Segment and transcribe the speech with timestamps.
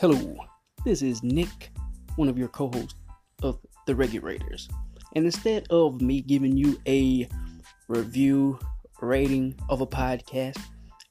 [0.00, 0.34] Hello,
[0.82, 1.72] this is Nick,
[2.16, 2.94] one of your co hosts
[3.42, 4.66] of The ReguRaters.
[5.14, 7.28] And instead of me giving you a
[7.86, 8.58] review
[9.02, 10.58] rating of a podcast,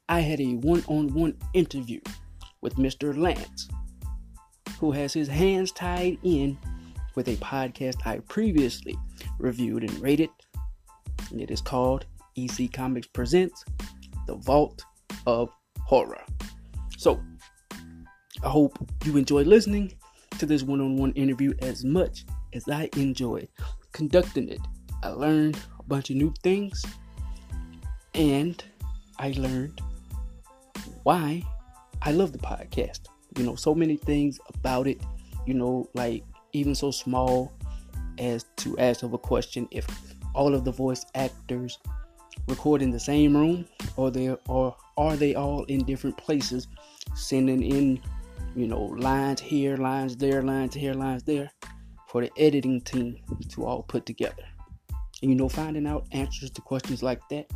[0.09, 1.99] I had a one on one interview
[2.61, 3.15] with Mr.
[3.15, 3.69] Lance,
[4.79, 6.57] who has his hands tied in
[7.13, 8.97] with a podcast I previously
[9.37, 10.31] reviewed and rated.
[11.29, 13.63] And it is called EC Comics Presents
[14.25, 14.83] The Vault
[15.27, 15.51] of
[15.81, 16.23] Horror.
[16.97, 17.21] So,
[18.43, 19.93] I hope you enjoy listening
[20.37, 23.49] to this one on one interview as much as I enjoyed
[23.91, 24.61] conducting it.
[25.03, 26.85] I learned a bunch of new things
[28.13, 28.63] and
[29.17, 29.81] I learned
[31.03, 31.43] why
[32.01, 33.01] I love the podcast.
[33.37, 35.01] You know, so many things about it,
[35.45, 37.51] you know, like even so small
[38.17, 39.85] as to ask of a question if
[40.33, 41.77] all of the voice actors
[42.47, 43.65] record in the same room
[43.97, 46.67] or they or are they all in different places
[47.15, 48.01] sending in
[48.59, 51.49] you know, lines here, lines there, lines here, lines there
[52.07, 54.43] for the editing team to all put together.
[55.21, 57.49] And you know, finding out answers to questions like that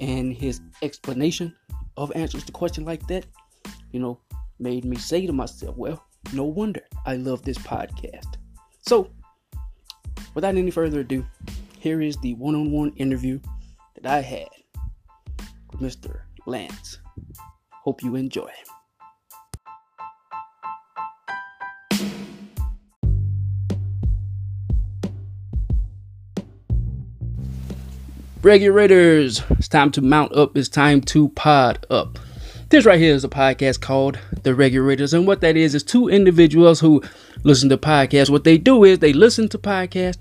[0.00, 1.54] and his explanation
[1.96, 3.26] of answers to questions like that,
[3.92, 4.18] you know,
[4.58, 8.36] made me say to myself, well, no wonder I love this podcast.
[8.82, 9.10] So,
[10.34, 11.24] without any further ado,
[11.78, 13.38] here is the one on one interview
[13.94, 14.48] that I had
[15.70, 16.22] with Mr.
[16.46, 16.98] Lance.
[17.70, 18.50] Hope you enjoy.
[28.48, 30.56] ReguRaters, it's time to mount up.
[30.56, 32.18] It's time to pod up.
[32.70, 35.12] This right here is a podcast called The ReguRaters.
[35.12, 37.02] And what that is, is two individuals who
[37.44, 38.30] listen to podcasts.
[38.30, 40.16] What they do is they listen to podcasts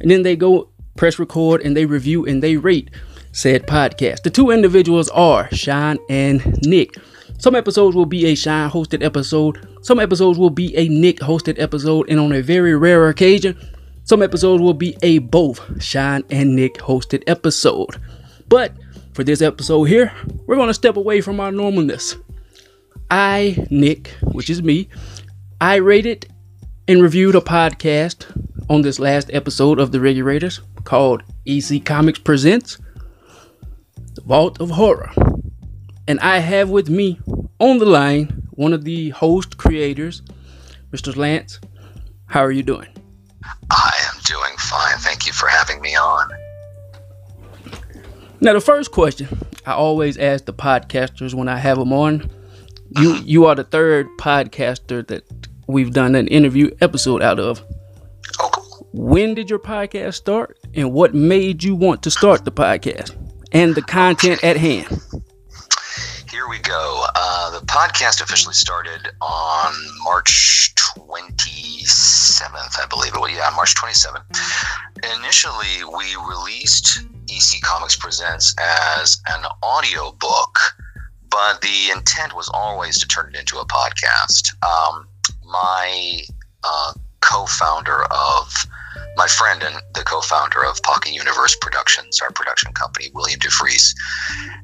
[0.00, 2.92] and then they go press record and they review and they rate
[3.32, 4.22] said podcast.
[4.22, 6.94] The two individuals are Sean and Nick.
[7.38, 11.58] Some episodes will be a Sean hosted episode, some episodes will be a Nick hosted
[11.58, 13.58] episode, and on a very rare occasion,
[14.04, 17.96] some episodes will be a both Sean and Nick hosted episode.
[18.48, 18.72] But
[19.14, 20.12] for this episode here,
[20.46, 22.20] we're going to step away from our normalness.
[23.10, 24.88] I, Nick, which is me,
[25.58, 26.26] I rated
[26.86, 28.26] and reviewed a podcast
[28.68, 32.78] on this last episode of The ReguRaters called EC Comics Presents
[34.14, 35.12] The Vault of Horror.
[36.06, 37.18] And I have with me
[37.58, 40.20] on the line one of the host creators,
[40.92, 41.16] Mr.
[41.16, 41.58] Lance.
[42.26, 42.88] How are you doing?
[45.34, 46.28] For having me on.
[48.40, 49.28] Now, the first question
[49.66, 52.30] I always ask the podcasters when I have them on.
[52.90, 55.24] You you are the third podcaster that
[55.66, 57.62] we've done an interview episode out of.
[58.40, 58.88] Oh, cool.
[58.92, 63.16] When did your podcast start, and what made you want to start the podcast,
[63.52, 64.86] and the content at hand?
[66.30, 67.06] Here we go.
[67.14, 69.74] Uh, the podcast officially started on
[70.04, 73.32] March 27th, I believe it was.
[73.32, 74.24] Yeah, March 27th.
[75.18, 80.58] Initially, we released EC Comics Presents as an audio book,
[81.28, 84.54] but the intent was always to turn it into a podcast.
[84.64, 85.06] Um,
[85.44, 86.20] my
[86.62, 88.52] uh, co-founder of
[89.16, 93.94] my friend and the co-founder of Pocket Universe Productions, our production company, William Dufris,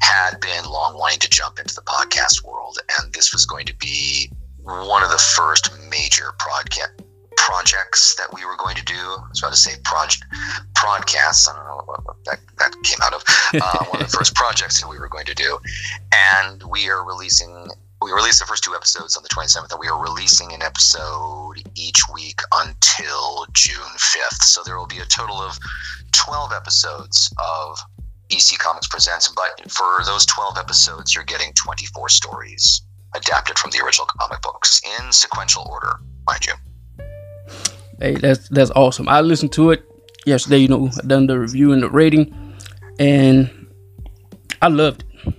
[0.01, 3.77] had been long wanting to jump into the podcast world, and this was going to
[3.77, 4.31] be
[4.63, 7.03] one of the first major project
[7.37, 8.95] projects that we were going to do.
[8.95, 10.25] I was about to say project
[10.75, 11.49] podcasts.
[11.49, 13.25] I don't know what that, that came out of.
[13.55, 15.59] Uh, one of the first projects that we were going to do,
[16.35, 17.69] and we are releasing.
[18.03, 21.63] We released the first two episodes on the 27th, and we are releasing an episode
[21.75, 24.43] each week until June 5th.
[24.43, 25.59] So there will be a total of
[26.13, 27.79] 12 episodes of
[28.31, 29.29] EC Comics Presents.
[29.29, 32.83] But for those 12 episodes, you're getting 24 stories
[33.15, 36.55] adapted from the original comic books in sequential order, mind you.
[37.99, 39.09] Hey, that's that's awesome.
[39.09, 39.85] I listened to it
[40.27, 40.59] yesterday.
[40.59, 42.35] You know, I done the review and the rating,
[42.99, 43.51] and
[44.63, 45.35] I loved it.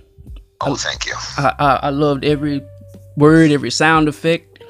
[0.60, 1.14] Oh, thank you.
[1.38, 2.62] I, I, I loved every
[3.16, 4.62] word, every sound effect,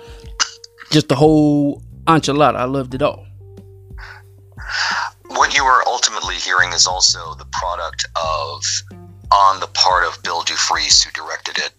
[0.90, 2.56] just the whole enchilada.
[2.56, 3.26] I loved it all.
[5.26, 8.62] What you are ultimately hearing is also the product of,
[9.30, 11.72] on the part of Bill Dufris, who directed it,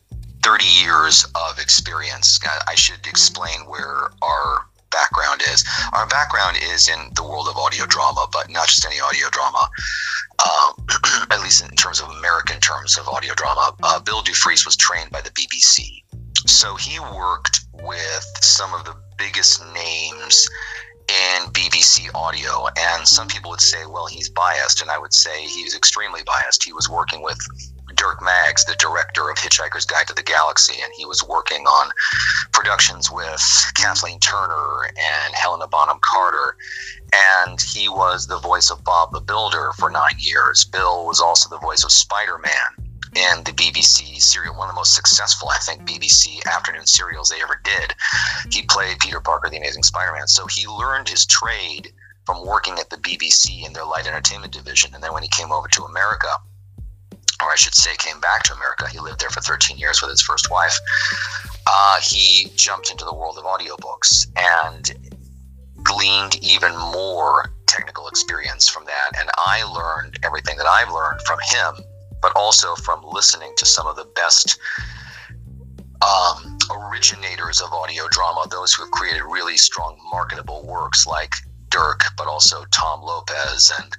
[0.44, 2.40] 30 years of experience.
[2.68, 5.66] I should explain where our background is.
[5.94, 9.70] Our background is in the world of audio drama, but not just any audio drama.
[10.40, 10.86] Um,
[11.32, 15.12] at least in terms of American terms of audio drama, uh, Bill Dufris was trained
[15.12, 16.04] by the BBC,
[16.46, 20.48] so he worked with some of the biggest names
[21.08, 22.68] in BBC audio.
[22.78, 24.82] And some people would say, well, he's biased.
[24.82, 26.64] And I would say he's extremely biased.
[26.64, 27.38] He was working with
[27.96, 31.92] Dirk Maggs, the director of Hitchhiker's Guide to the Galaxy, and he was working on
[32.52, 33.42] productions with
[33.76, 36.56] Kathleen Turner and Helena Bonham Carter.
[37.14, 40.66] And he was the voice of Bob the Builder for nine years.
[40.66, 42.83] Bill was also the voice of Spider Man
[43.16, 47.42] in the BBC serial, one of the most successful, I think, BBC afternoon serials they
[47.42, 47.94] ever did.
[48.52, 50.28] He played Peter Parker, the Amazing Spider Man.
[50.28, 51.92] So he learned his trade
[52.26, 54.94] from working at the BBC in their light entertainment division.
[54.94, 56.28] And then when he came over to America,
[57.42, 60.10] or I should say, came back to America, he lived there for 13 years with
[60.10, 60.78] his first wife.
[61.68, 65.14] Uh, he jumped into the world of audiobooks and
[65.84, 69.12] gleaned even more technical experience from that.
[69.20, 71.86] And I learned everything that I've learned from him
[72.24, 74.58] but also from listening to some of the best
[76.02, 81.34] um, originators of audio drama, those who have created really strong marketable works like
[81.70, 83.98] Dirk, but also Tom Lopez and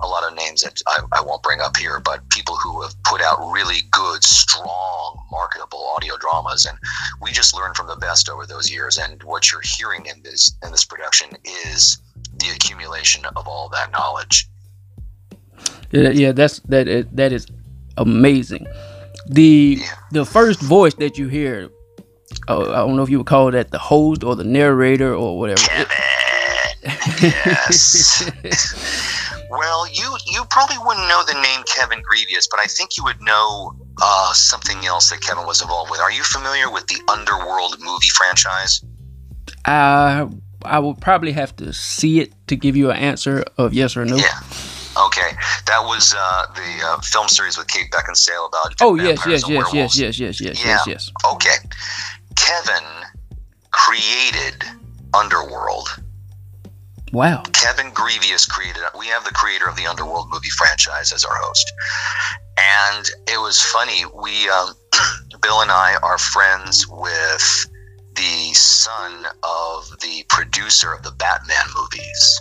[0.00, 2.94] a lot of names that I, I, won't bring up here, but people who have
[3.02, 6.66] put out really good, strong, marketable audio dramas.
[6.66, 6.78] And
[7.20, 8.96] we just learned from the best over those years.
[8.96, 11.98] And what you're hearing in this in this production is
[12.36, 14.48] the accumulation of all that knowledge.
[15.90, 17.08] Yeah, yeah, that's that.
[17.12, 17.46] That is
[17.96, 18.66] amazing.
[19.28, 19.80] The
[20.12, 21.68] the first voice that you hear,
[22.48, 25.38] uh, I don't know if you would call that the host or the narrator or
[25.38, 25.60] whatever.
[25.62, 25.86] Kevin.
[27.22, 28.30] yes.
[29.50, 33.20] well, you you probably wouldn't know the name Kevin Grevioux, but I think you would
[33.20, 36.00] know uh, something else that Kevin was involved with.
[36.00, 38.84] Are you familiar with the Underworld movie franchise?
[39.64, 40.28] Uh,
[40.64, 44.04] I would probably have to see it to give you an answer of yes or
[44.04, 44.16] no.
[44.16, 44.40] Yeah.
[44.98, 45.32] Okay,
[45.66, 48.74] that was uh, the uh, film series with Kate Beckinsale about.
[48.80, 50.66] Oh yes, yes, yes, yes, yes, yes, yes, yeah.
[50.66, 51.12] yes, yes.
[51.32, 51.56] Okay,
[52.34, 52.84] Kevin
[53.70, 54.64] created
[55.12, 55.88] Underworld.
[57.12, 57.42] Wow.
[57.52, 58.82] Kevin Grevioux created.
[58.98, 61.72] We have the creator of the Underworld movie franchise as our host,
[62.58, 64.04] and it was funny.
[64.14, 64.74] We, um,
[65.42, 67.66] Bill and I, are friends with
[68.14, 72.40] the son of the producer of the Batman movies.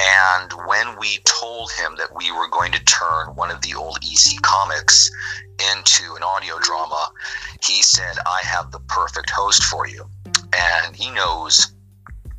[0.00, 3.98] And when we told him that we were going to turn one of the old
[4.02, 5.10] EC comics
[5.58, 7.10] into an audio drama,
[7.62, 10.08] he said, I have the perfect host for you.
[10.56, 11.74] And he knows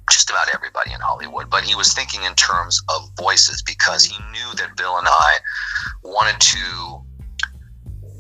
[0.10, 4.18] just about everybody in Hollywood, but he was thinking in terms of voices because he
[4.32, 5.38] knew that Bill and I
[6.04, 7.02] wanted to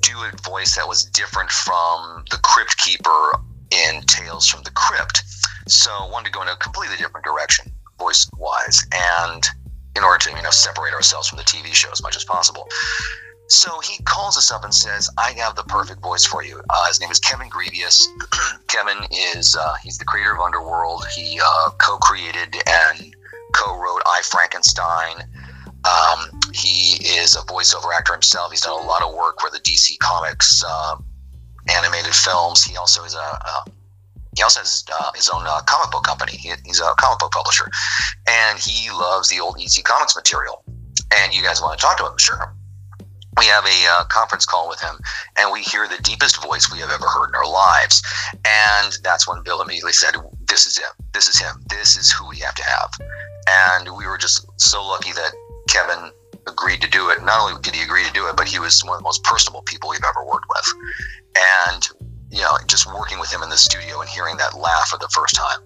[0.01, 3.39] do a voice that was different from the Crypt Keeper
[3.71, 5.23] in Tales from the Crypt.
[5.67, 7.71] So wanted to go in a completely different direction
[8.01, 9.43] voice wise, and
[9.95, 12.67] in order to you know separate ourselves from the TV show as much as possible.
[13.47, 16.87] So he calls us up and says, "I have the perfect voice for you." Uh,
[16.87, 18.07] his name is Kevin Grevioux.
[18.67, 21.05] Kevin is uh, he's the creator of Underworld.
[21.15, 23.15] He uh, co-created and
[23.53, 25.15] co-wrote I Frankenstein.
[25.83, 28.51] Um, he is a voiceover actor himself.
[28.51, 30.95] He's done a lot of work for the DC Comics uh,
[31.75, 32.63] animated films.
[32.63, 33.63] He also is a, a
[34.35, 36.33] he also has uh, his own uh, comic book company.
[36.37, 37.69] He, he's a comic book publisher,
[38.27, 40.63] and he loves the old EC Comics material.
[41.17, 42.17] And you guys want to talk to him?
[42.17, 42.55] Sure.
[43.37, 44.99] We have a uh, conference call with him,
[45.37, 48.01] and we hear the deepest voice we have ever heard in our lives.
[48.45, 50.15] And that's when Bill immediately said,
[50.47, 50.91] "This is him.
[51.13, 51.63] This is him.
[51.69, 52.91] This is who we have to have."
[53.47, 55.33] And we were just so lucky that
[55.69, 56.11] Kevin
[56.47, 57.23] agreed to do it.
[57.23, 59.23] Not only did he agree to do it, but he was one of the most
[59.23, 60.73] personable people we've ever worked with.
[61.63, 61.87] And
[62.31, 65.09] you know, just working with him in the studio and hearing that laugh for the
[65.13, 65.59] first time.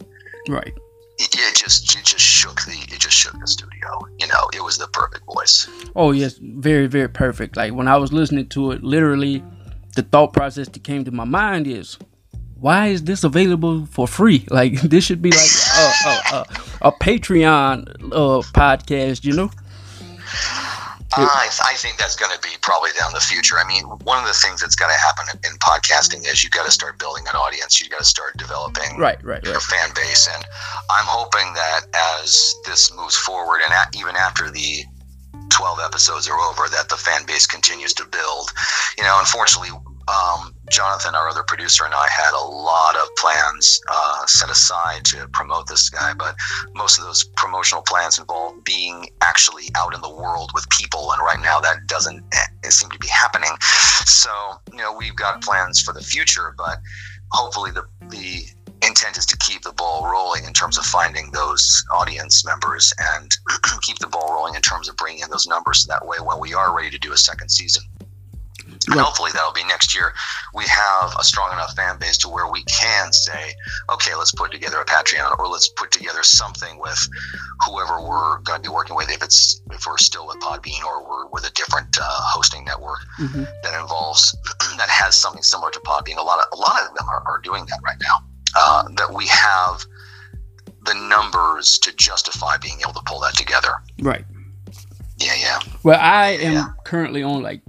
[0.50, 0.74] Right.
[1.18, 4.00] It, it, just it just shook the it just shook the studio.
[4.20, 5.70] You know, it was the perfect voice.
[5.96, 7.56] Oh yes, very very perfect.
[7.56, 9.42] Like when I was listening to it, literally,
[9.96, 11.98] the thought process that came to my mind is,
[12.60, 14.46] why is this available for free?
[14.52, 15.40] Like this should be like
[15.78, 16.46] a, a, a,
[16.90, 19.52] a Patreon uh, podcast, you know?
[21.18, 23.56] Uh, I, I think that's going to be probably down the future.
[23.58, 26.66] I mean, one of the things that's got to happen in podcasting is you got
[26.66, 27.82] to start building an audience.
[27.82, 29.62] You got to start developing right, right, right.
[29.62, 30.44] fan base, and
[30.90, 31.82] I'm hoping that
[32.22, 34.84] as this moves forward, and even after the
[35.50, 38.52] 12 episodes are over, that the fan base continues to build.
[38.98, 39.72] You know, unfortunately,
[40.08, 45.04] um, Jonathan, our other producer, and I had a lot of plans uh, set aside
[45.06, 46.36] to promote this guy, but
[46.76, 51.22] most of those promotional plans involve being actually out in the world with people, and
[51.22, 53.52] right now that doesn't eh, seem to be happening.
[54.06, 54.32] So,
[54.72, 56.80] you know, we've got plans for the future, but
[57.32, 58.44] hopefully the the
[58.86, 63.36] intent is to keep the ball rolling in terms of finding those audience members and
[63.82, 65.84] keep the ball rolling in terms of bringing in those numbers.
[65.84, 67.84] So that way, when we are ready to do a second season,
[68.90, 70.14] Hopefully that'll be next year.
[70.54, 73.54] We have a strong enough fan base to where we can say,
[73.90, 77.08] okay, let's put together a Patreon or let's put together something with
[77.66, 79.10] whoever we're going to be working with.
[79.10, 83.00] If it's if we're still with Podbean or we're with a different uh, hosting network
[83.20, 83.44] mm-hmm.
[83.64, 84.36] that involves
[84.78, 86.18] that has something similar to Podbean.
[86.18, 88.24] A lot of a lot of them are, are doing that right now.
[88.58, 89.86] Uh, that we have
[90.86, 93.74] the numbers to justify being able to pull that together.
[94.02, 94.24] Right.
[95.18, 95.60] Yeah, yeah.
[95.84, 96.68] Well, I am yeah.
[96.84, 97.62] currently on like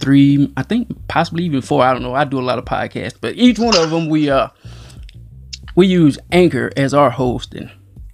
[0.00, 1.82] three, I think possibly even four.
[1.82, 2.14] I don't know.
[2.14, 4.48] I do a lot of podcasts, but each one of them we uh
[5.74, 7.70] we use Anchor as our host, and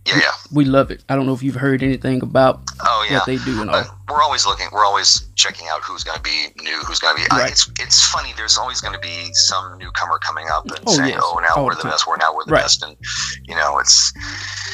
[0.06, 0.32] yeah, yeah.
[0.52, 1.02] we love it.
[1.08, 3.16] I don't know if you've heard anything about oh, yeah.
[3.16, 3.76] what they do and all.
[3.76, 4.66] Uh, we're always looking.
[4.70, 7.26] We're always checking out who's going to be new, who's going to be.
[7.34, 7.46] Right.
[7.46, 8.34] I, it's it's funny.
[8.36, 11.22] There's always going to be some newcomer coming up and oh, saying, yes.
[11.22, 12.06] "Oh, now all we're the, the best.
[12.06, 12.62] We're now we're the right.
[12.62, 12.96] best." And
[13.44, 14.12] you know, it's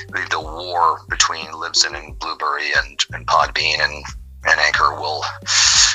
[0.08, 4.04] the, the war between Libsyn and Blubrry and and Podbean and
[4.44, 5.22] and Anchor will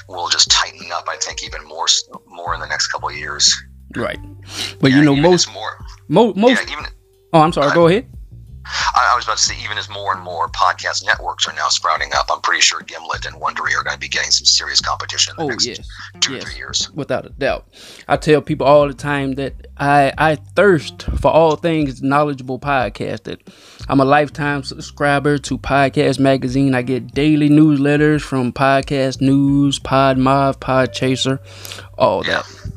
[0.08, 1.06] will just tighten up.
[1.08, 1.86] I think even more
[2.28, 3.54] more in the next couple of years.
[3.96, 4.20] Right,
[4.80, 6.68] but yeah, you know most more mo- most.
[6.68, 6.86] Yeah, even,
[7.34, 7.74] oh, I'm sorry.
[7.74, 8.08] Go ahead.
[8.66, 11.68] I, I, was about to say, even as more and more podcast networks are now
[11.70, 14.82] sprouting up, I'm pretty sure Gimlet and Wondery are going to be getting some serious
[14.82, 15.88] competition in the oh, next yes.
[16.20, 16.44] two yes.
[16.44, 16.92] or three years.
[16.94, 17.68] Without a doubt.
[18.08, 23.40] I tell people all the time that I, I thirst for all things knowledgeable podcasting.
[23.88, 26.74] I'm a lifetime subscriber to Podcast Magazine.
[26.74, 31.40] I get daily newsletters from Podcast News, Podmob, Podchaser,
[31.98, 32.42] all yeah.
[32.42, 32.72] that.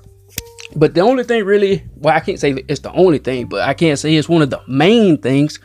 [0.76, 3.72] But the only thing really, well, I can't say it's the only thing, but I
[3.72, 5.58] can't say it's one of the main things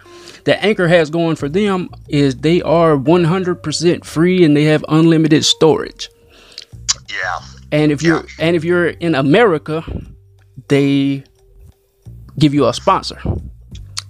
[0.46, 5.46] that Anchor has going for them is they are 100% free and they have unlimited
[5.46, 6.10] storage.
[7.10, 7.40] Yeah.
[7.72, 8.46] And if you're yeah.
[8.46, 9.84] and if you're in America,
[10.68, 11.24] they
[12.38, 13.20] give you a sponsor.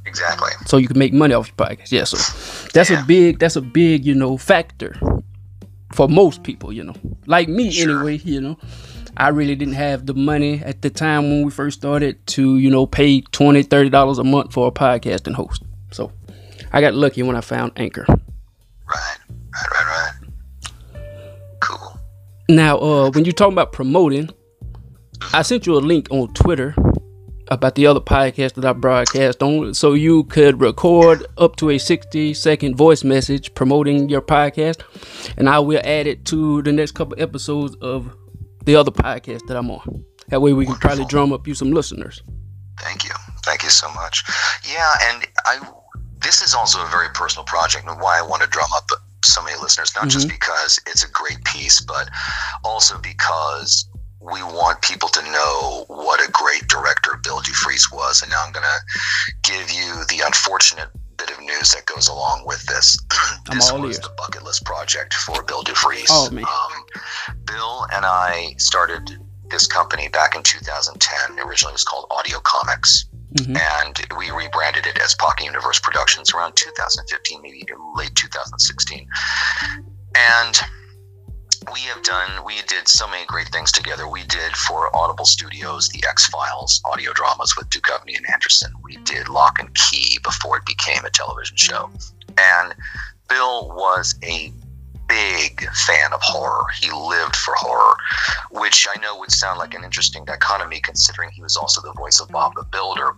[0.06, 0.52] Exactly.
[0.66, 1.92] So you can make money off your podcast.
[1.92, 2.18] Yeah, so
[2.74, 3.04] that's yeah.
[3.04, 4.96] a big that's a big, you know, factor
[5.94, 6.96] for most people, you know.
[7.26, 8.00] Like me sure.
[8.00, 8.58] anyway, you know.
[9.16, 12.72] I really didn't have the money at the time when we first started to, you
[12.72, 15.64] know, pay 20 $30 a month for a podcasting host.
[16.74, 18.06] I got lucky when I found Anchor.
[18.08, 20.12] Right, right, right,
[20.96, 21.04] right.
[21.62, 22.00] Cool.
[22.50, 24.30] Now, uh, when you're talking about promoting,
[25.34, 26.76] I sent you a link on Twitter
[27.50, 31.78] about the other podcast that I broadcast on, so you could record up to a
[31.78, 34.82] 60 second voice message promoting your podcast,
[35.38, 38.16] and I will add it to the next couple episodes of
[38.66, 40.04] the other podcast that I'm on.
[40.30, 40.90] That way we can Wonderful.
[40.90, 42.24] probably drum up you some listeners.
[42.80, 43.12] Thank you.
[43.44, 44.24] Thank you so much.
[44.68, 45.60] Yeah, and I
[46.24, 48.86] this is also a very personal project and why I want to drum up
[49.24, 50.10] so many listeners, not mm-hmm.
[50.10, 52.10] just because it's a great piece, but
[52.64, 53.88] also because
[54.20, 58.22] we want people to know what a great director Bill Dufris was.
[58.22, 62.44] And now I'm going to give you the unfortunate bit of news that goes along
[62.46, 62.98] with this.
[63.52, 64.00] this was ears.
[64.00, 66.08] the bucket list project for Bill Dufris.
[66.10, 66.44] Oh, me.
[66.44, 69.18] Um, Bill and I started
[69.50, 71.40] this company back in 2010.
[71.46, 73.06] Originally, it was called Audio Comics.
[73.34, 73.58] Mm-hmm.
[73.58, 79.08] And we rebranded it as Pocket Universe Productions around 2015, maybe late 2016.
[80.16, 80.60] And
[81.72, 84.08] we have done, we did so many great things together.
[84.08, 88.72] We did for Audible Studios the X Files audio dramas with Duchovny and Anderson.
[88.84, 91.90] We did Lock and Key before it became a television show.
[92.38, 92.76] And
[93.30, 94.52] Bill was a
[95.08, 96.66] big fan of horror.
[96.80, 97.96] He lived for horror,
[98.52, 102.20] which I know would sound like an interesting dichotomy considering he was also the voice
[102.20, 103.13] of Bob the Builder.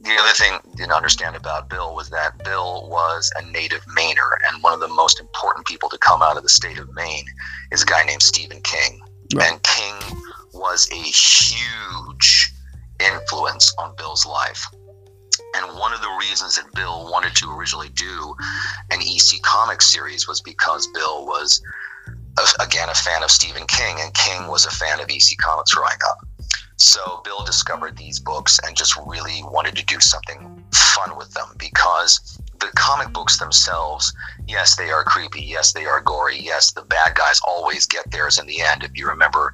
[0.00, 4.30] The other thing you didn't understand about Bill was that Bill was a native Mainer,
[4.48, 7.24] and one of the most important people to come out of the state of Maine
[7.72, 9.00] is a guy named Stephen King.
[9.34, 9.50] Right.
[9.50, 9.94] And King
[10.52, 12.52] was a huge
[13.00, 14.66] influence on Bill's life.
[15.56, 18.34] And one of the reasons that Bill wanted to originally do
[18.90, 21.62] an EC Comics series was because Bill was,
[22.38, 25.72] a, again, a fan of Stephen King, and King was a fan of EC Comics
[25.72, 26.23] growing up.
[26.76, 31.48] So Bill discovered these books and just really wanted to do something fun with them
[31.58, 34.12] because the comic books themselves,
[34.46, 35.42] yes, they are creepy.
[35.42, 36.38] Yes, they are gory.
[36.38, 38.82] Yes, the bad guys always get theirs in the end.
[38.82, 39.52] If you remember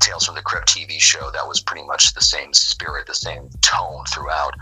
[0.00, 3.48] Tales from the Crypt TV show, that was pretty much the same spirit, the same
[3.62, 4.54] tone throughout.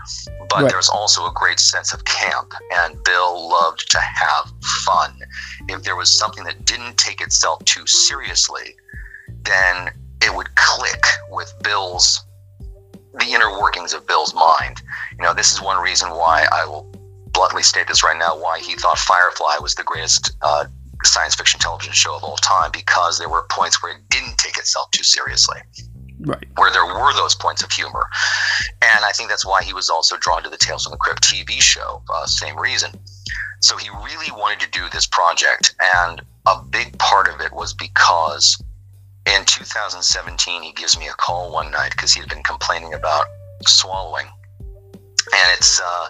[0.49, 0.71] But right.
[0.71, 4.51] there's also a great sense of camp, and Bill loved to have
[4.83, 5.19] fun.
[5.67, 8.75] If there was something that didn't take itself too seriously,
[9.43, 9.91] then
[10.25, 12.25] it would click with Bill's
[13.13, 14.81] the inner workings of Bill's mind.
[15.17, 16.91] You know, this is one reason why I will
[17.31, 20.65] bluntly state this right now why he thought Firefly was the greatest uh,
[21.03, 24.57] science fiction television show of all time because there were points where it didn't take
[24.57, 25.59] itself too seriously.
[26.21, 26.45] Right.
[26.55, 28.07] Where there were those points of humor.
[28.81, 31.23] And I think that's why he was also drawn to the Tales from the Crypt
[31.23, 32.91] TV show, uh, same reason.
[33.61, 35.75] So he really wanted to do this project.
[35.79, 38.57] And a big part of it was because
[39.27, 42.93] in in 2017, he gives me a call one night because he had been complaining
[42.93, 43.27] about
[43.67, 44.27] swallowing.
[45.33, 46.07] And it's uh,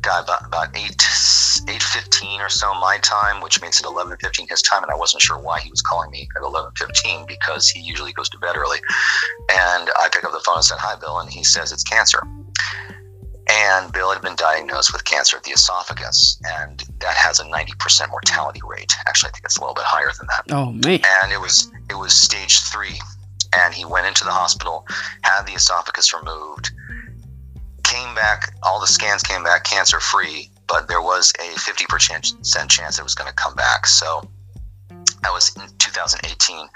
[0.00, 4.82] got about, about 8, 8.15 or so my time, which makes it 11.15 his time.
[4.82, 8.28] And I wasn't sure why he was calling me at 11.15 because he usually goes
[8.30, 8.78] to bed early.
[9.50, 11.18] And I pick up the phone and said, hi, Bill.
[11.18, 12.22] And he says it's cancer.
[13.56, 18.10] And Bill had been diagnosed with cancer of the esophagus, and that has a 90%
[18.10, 18.92] mortality rate.
[19.06, 20.52] Actually, I think it's a little bit higher than that.
[20.52, 21.00] Oh man!
[21.22, 23.00] And it was it was stage three,
[23.56, 24.86] and he went into the hospital,
[25.22, 26.72] had the esophagus removed,
[27.84, 28.54] came back.
[28.64, 33.14] All the scans came back cancer free, but there was a 50% chance it was
[33.14, 33.86] going to come back.
[33.86, 34.28] So
[35.22, 36.68] that was in 2018,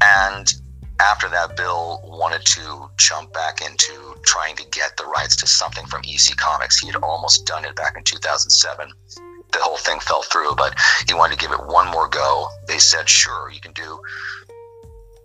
[0.00, 0.54] and
[1.00, 5.86] after that, Bill wanted to jump back into trying to get the rights to something
[5.86, 6.78] from EC Comics.
[6.78, 8.92] He had almost done it back in 2007.
[9.52, 10.74] The whole thing fell through, but
[11.06, 12.48] he wanted to give it one more go.
[12.66, 14.00] They said, sure, you can do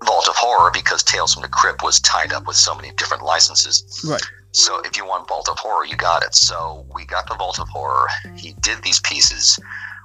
[0.05, 3.23] Vault of Horror because Tales from the Crypt was tied up with so many different
[3.23, 4.03] licenses.
[4.07, 4.21] Right.
[4.51, 6.33] So if you want Vault of Horror, you got it.
[6.33, 8.07] So we got the Vault of Horror.
[8.35, 9.59] He did these pieces.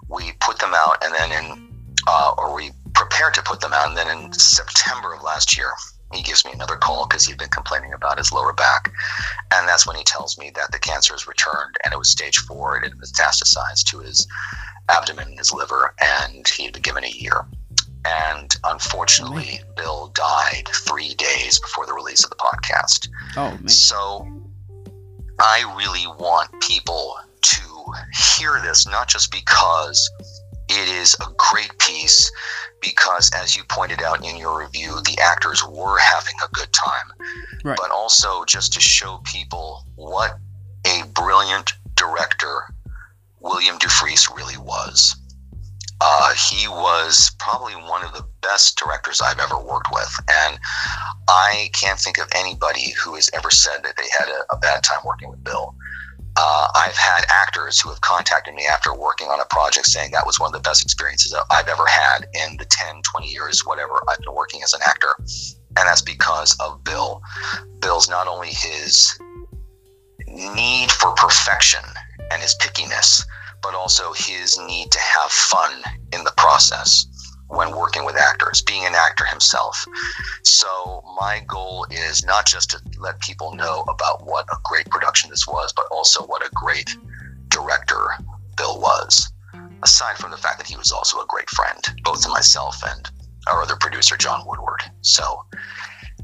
[0.08, 1.68] We put them out, and then in,
[2.06, 3.88] uh, or we prepared to put them out.
[3.88, 5.70] And then in September of last year,
[6.12, 8.92] he gives me another call because he'd been complaining about his lower back.
[9.52, 12.38] And that's when he tells me that the cancer has returned and it was stage
[12.38, 12.76] four.
[12.76, 14.26] It had metastasized to his
[14.88, 17.44] abdomen and his liver, and he had been given a year.
[18.04, 23.08] And unfortunately, oh, Bill died three days before the release of the podcast.
[23.36, 23.68] Oh, man.
[23.68, 24.28] So
[25.40, 27.92] I really want people to
[28.36, 30.10] hear this, not just because
[30.68, 32.30] it is a great piece
[32.80, 37.12] because, as you pointed out in your review, the actors were having a good time.
[37.64, 37.76] Right.
[37.80, 40.38] But also just to show people what
[40.86, 42.64] a brilliant director
[43.40, 45.16] William Dufris really was.
[46.00, 50.14] Uh, he was probably one of the best directors I've ever worked with.
[50.28, 50.58] And
[51.28, 54.82] I can't think of anybody who has ever said that they had a, a bad
[54.82, 55.74] time working with Bill.
[56.36, 60.26] Uh, I've had actors who have contacted me after working on a project saying that
[60.26, 64.02] was one of the best experiences I've ever had in the 10, 20 years, whatever
[64.08, 65.14] I've been working as an actor.
[65.76, 67.22] And that's because of Bill.
[67.80, 69.16] Bill's not only his
[70.26, 71.84] need for perfection
[72.32, 73.22] and his pickiness,
[73.62, 77.06] but also his need to have fun in the process
[77.48, 79.84] when working with actors, being an actor himself.
[80.42, 85.30] So my goal is not just to let people know about what a great production
[85.30, 86.98] this was, but also what a great
[87.48, 88.10] director
[88.58, 89.32] Bill was.
[89.82, 93.10] Aside from the fact that he was also a great friend, both to myself and
[93.46, 94.82] our other producer, John Woodward.
[95.00, 95.46] So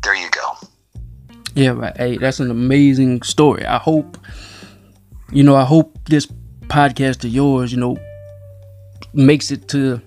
[0.02, 0.52] there you go.
[1.54, 3.64] Yeah, but hey, that's an amazing story.
[3.64, 4.18] I hope,
[5.32, 6.26] you know, I hope this
[6.66, 7.96] podcast of yours, you know,
[9.14, 10.02] makes it to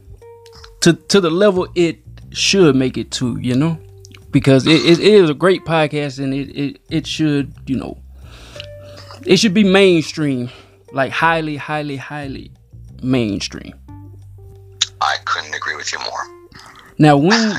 [0.82, 1.98] to to the level it
[2.30, 3.80] should make it to, you know,
[4.30, 8.03] because it, it, is a great podcast and it, it it should you know
[9.26, 10.50] it should be mainstream,
[10.92, 12.52] like highly, highly, highly
[13.02, 13.74] mainstream.
[15.02, 16.54] I couldn't agree with you more.
[16.98, 17.56] Now when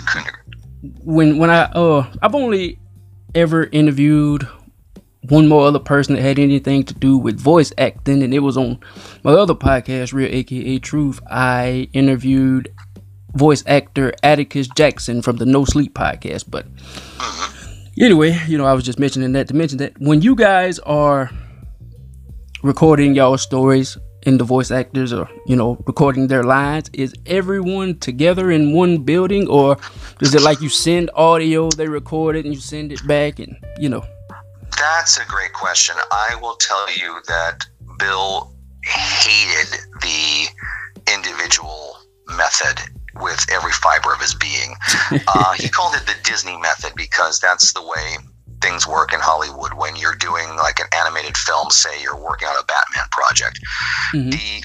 [1.03, 2.79] when when I uh I've only
[3.35, 4.46] ever interviewed
[5.29, 8.57] one more other person that had anything to do with voice acting, and it was
[8.57, 8.79] on
[9.22, 11.20] my other podcast, Real AKA Truth.
[11.31, 12.68] I interviewed
[13.35, 16.44] voice actor Atticus Jackson from the No Sleep podcast.
[16.48, 16.66] But
[17.98, 21.31] anyway, you know, I was just mentioning that to mention that when you guys are
[22.64, 27.98] recording y'all stories and the voice actors are, you know, recording their lines, is everyone
[27.98, 29.77] together in one building or
[30.22, 33.55] is it like you send audio, they record it and you send it back and,
[33.79, 34.03] you know?
[34.79, 35.94] That's a great question.
[36.11, 37.66] I will tell you that
[37.98, 38.50] Bill
[38.83, 40.46] hated the
[41.12, 41.98] individual
[42.35, 42.81] method
[43.20, 44.74] with every fiber of his being.
[45.29, 48.16] Uh, he called it the Disney method because that's the way
[48.64, 52.57] things work in Hollywood when you're doing like an animated film, say you're working on
[52.57, 53.61] a Batman project.
[54.14, 54.31] Mm-hmm.
[54.31, 54.64] The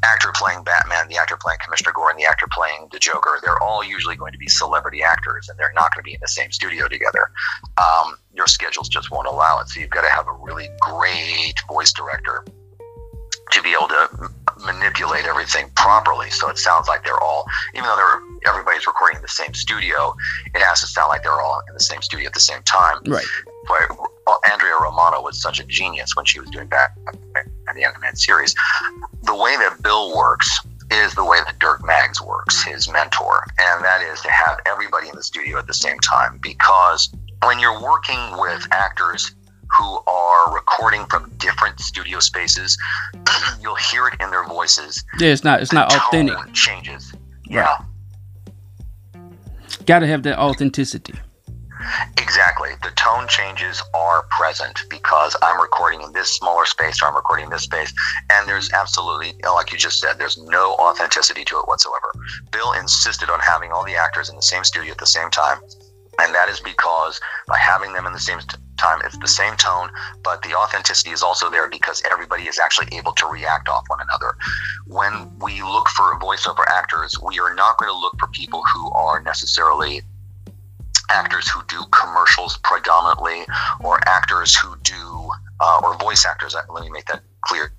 [0.04, 3.82] actor playing Batman, the actor playing Commissioner Gordon, the actor playing the Joker, they're all
[3.82, 6.52] usually going to be celebrity actors and they're not going to be in the same
[6.52, 7.30] studio together.
[7.78, 9.68] Um, your schedules just won't allow it.
[9.68, 12.44] So you've got to have a really great voice director
[13.52, 14.30] to be able to
[14.64, 16.30] manipulate everything properly.
[16.30, 20.14] So it sounds like they're all even though they're everybody's recording in the same studio
[20.54, 22.98] it has to sound like they're all in the same studio at the same time.
[23.06, 23.24] Right.
[23.68, 26.90] But uh, andrea romano was such a genius when she was doing that
[27.70, 28.54] in the animated series.
[29.22, 30.58] The way that bill works
[30.90, 35.08] is the way that dirk maggs works his mentor and that is to have everybody
[35.08, 37.10] in the studio at the same time because
[37.42, 39.34] when you're working with actors
[39.76, 42.78] who are recording from different studio spaces,
[43.60, 45.04] you'll hear it in their voices.
[45.18, 46.52] Yeah, it's not it's not authentic.
[46.52, 47.12] Changes.
[47.44, 47.78] Yeah.
[49.86, 51.14] Got to have that authenticity.
[52.18, 52.70] Exactly.
[52.82, 57.46] The tone changes are present because I'm recording in this smaller space or I'm recording
[57.46, 57.92] in this space.
[58.30, 62.12] And there's absolutely, like you just said, there's no authenticity to it whatsoever.
[62.50, 65.58] Bill insisted on having all the actors in the same studio at the same time.
[66.20, 68.40] And that is because by having them in the same
[68.78, 69.90] time, it's the same tone,
[70.22, 74.00] but the authenticity is also there because everybody is actually able to react off one
[74.00, 74.36] another.
[74.86, 78.90] When we look for voiceover actors, we are not going to look for people who
[78.92, 80.02] are necessarily
[81.10, 83.44] actors who do commercials predominantly,
[83.80, 86.54] or actors who do, uh, or voice actors.
[86.54, 87.72] Uh, let me make that clear.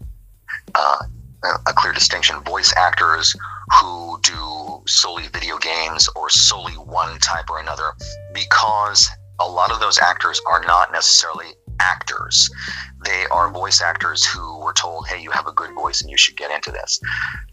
[0.76, 0.98] Uh,
[1.44, 2.44] a clear distinction.
[2.44, 3.34] Voice actors
[3.80, 7.94] who do solely video games or solely one type or another,
[8.34, 9.10] because
[9.40, 11.48] a lot of those actors are not necessarily
[11.80, 12.50] actors.
[13.06, 16.18] They are voice actors who were told, hey, you have a good voice and you
[16.18, 17.00] should get into this.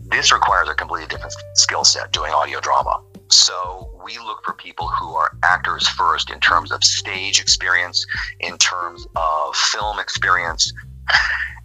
[0.00, 3.02] This requires a completely different skill set doing audio drama.
[3.28, 8.04] So we look for people who are actors first in terms of stage experience,
[8.40, 10.72] in terms of film experience,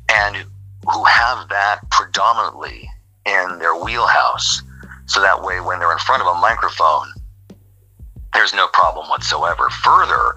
[0.09, 0.45] and
[0.91, 2.89] who have that predominantly
[3.25, 4.63] in their wheelhouse.
[5.05, 7.07] So that way, when they're in front of a microphone,
[8.33, 9.69] there's no problem whatsoever.
[9.69, 10.35] Further,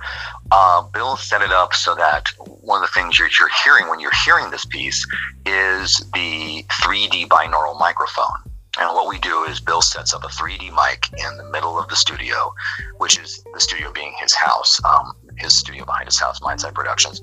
[0.50, 4.00] uh, Bill set it up so that one of the things you're, you're hearing when
[4.00, 5.06] you're hearing this piece
[5.46, 8.36] is the 3D binaural microphone.
[8.78, 11.88] And what we do is Bill sets up a 3D mic in the middle of
[11.88, 12.52] the studio,
[12.98, 17.22] which is the studio being his house, um, his studio behind his house, Mindside Productions.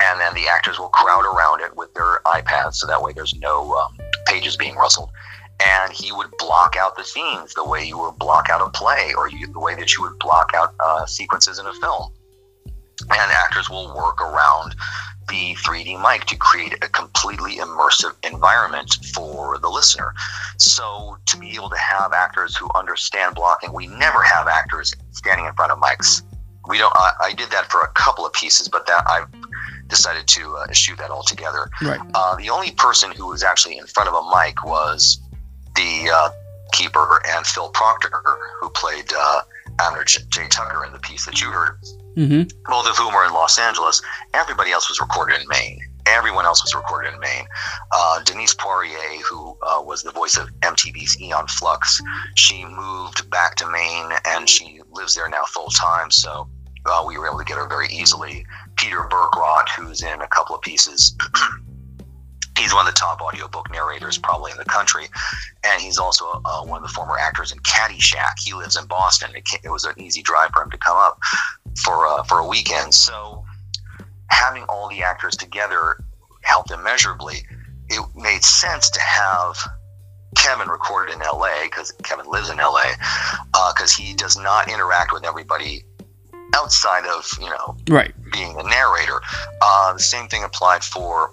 [0.00, 3.34] And then the actors will crowd around it with their iPads, so that way there's
[3.34, 5.10] no um, pages being rustled.
[5.66, 9.12] And he would block out the scenes the way you would block out a play,
[9.16, 12.12] or you, the way that you would block out uh, sequences in a film.
[13.10, 14.74] And actors will work around
[15.28, 20.12] the 3D mic to create a completely immersive environment for the listener.
[20.58, 25.46] So to be able to have actors who understand blocking, we never have actors standing
[25.46, 26.22] in front of mics.
[26.68, 26.94] We don't.
[26.94, 29.28] I, I did that for a couple of pieces, but that I've
[29.88, 31.70] decided to uh, eschew that altogether.
[31.82, 32.00] Right.
[32.14, 35.20] Uh, the only person who was actually in front of a mic was
[35.74, 36.30] the uh,
[36.72, 38.10] keeper and Phil Proctor,
[38.60, 39.42] who played uh,
[39.80, 40.22] Abner J.
[40.28, 40.48] J.
[40.48, 41.78] Tucker in the piece that you heard
[42.16, 42.42] mm-hmm.
[42.70, 44.00] both of whom were in Los Angeles.
[44.32, 45.80] Everybody else was recorded in Maine.
[46.06, 47.46] Everyone else was recorded in Maine.
[47.90, 52.00] Uh, Denise Poirier, who uh, was the voice of MTV's Aeon Flux,
[52.34, 56.10] she moved back to Maine and she lives there now full time.
[56.10, 56.48] So
[56.86, 58.44] uh, we were able to get her very easily.
[58.76, 61.16] Peter Berkrot, who's in a couple of pieces.
[62.58, 65.06] He's one of the top audiobook narrators probably in the country
[65.64, 69.30] and he's also uh, one of the former actors in caddyshack he lives in boston
[69.34, 71.18] it, it, was an easy drive for him to come up
[71.76, 72.94] for uh, for a weekend.
[72.94, 73.44] So
[74.28, 75.98] having all the actors together
[76.42, 77.46] helped immeasurably.
[77.88, 79.56] It made sense to have
[80.36, 82.84] Kevin recorded in LA because Kevin lives in LA
[83.74, 85.84] because uh, he does not interact with everybody
[86.54, 89.20] outside of you know right being a narrator.
[89.60, 91.30] Uh, the same thing applied for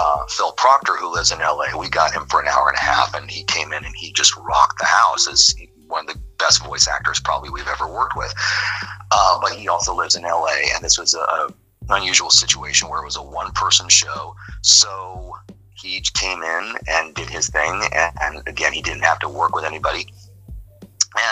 [0.00, 1.76] uh, Phil Proctor, who lives in LA.
[1.78, 4.12] We got him for an hour and a half, and he came in and he
[4.12, 5.54] just rocked the house as
[5.88, 8.32] one of the best voice actors probably we've ever worked with.
[9.10, 11.48] Uh, but he also lives in LA, and this was a, a
[11.90, 14.34] unusual situation where it was a one person show.
[14.62, 15.34] So
[15.74, 19.54] he came in and did his thing, and, and again, he didn't have to work
[19.54, 20.06] with anybody.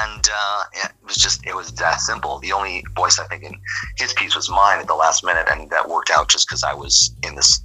[0.05, 2.41] And uh, it was just, it was that simple.
[2.41, 3.55] The only voice I think in
[3.97, 6.75] his piece was mine at the last minute, and that worked out just because I
[6.75, 7.63] was in this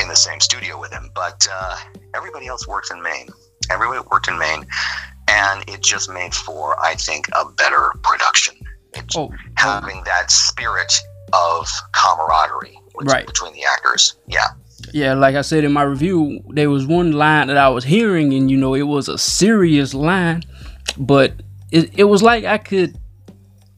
[0.00, 1.10] in the same studio with him.
[1.14, 1.76] But uh,
[2.14, 3.28] everybody else works in Maine.
[3.70, 4.66] Everybody worked in Maine,
[5.28, 8.56] and it just made for, I think, a better production.
[8.94, 10.04] It's oh, having oh.
[10.04, 10.92] that spirit
[11.32, 13.26] of camaraderie right.
[13.26, 14.16] between the actors.
[14.26, 14.46] Yeah.
[14.92, 18.32] Yeah, like I said in my review, there was one line that I was hearing,
[18.34, 20.42] and you know, it was a serious line,
[20.96, 21.32] but
[21.72, 22.96] it, it was like I could,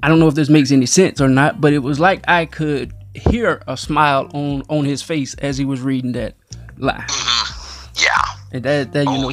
[0.03, 2.47] I don't know if this makes any sense or not, but it was like I
[2.47, 6.37] could hear a smile on on his face as he was reading that
[6.77, 7.01] line.
[7.01, 8.03] Mm-hmm.
[8.03, 8.37] Yeah.
[8.53, 9.33] And that, that you oh, know,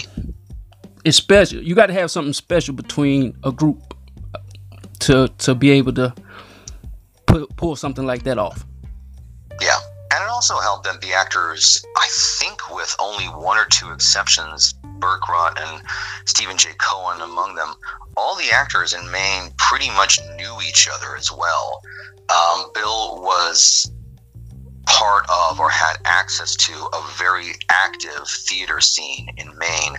[1.03, 1.61] it's special.
[1.61, 3.93] You got to have something special between a group
[4.99, 6.13] to to be able to
[7.27, 8.65] pull, pull something like that off.
[9.61, 9.77] Yeah,
[10.11, 12.07] and it also helped that the actors, I
[12.39, 14.73] think, with only one or two exceptions,
[15.05, 15.81] Berkrot and
[16.25, 16.69] Stephen J.
[16.77, 17.73] Cohen among them,
[18.17, 21.81] all the actors in Maine pretty much knew each other as well.
[22.29, 23.91] Um, Bill was
[24.87, 29.97] part of or had access to a very active theater scene in Maine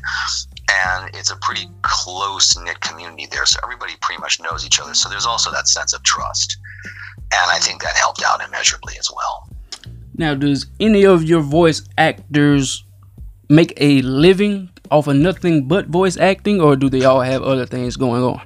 [0.69, 3.47] and it's a pretty close knit community there.
[3.47, 4.95] So everybody pretty much knows each other.
[4.95, 6.59] So there's also that sense of trust,
[7.33, 9.49] and I think that helped out immeasurably as well.
[10.17, 12.85] Now, does any of your voice actors
[13.49, 17.67] make a living off of nothing but voice acting, or do they all have other
[17.67, 18.41] things going on?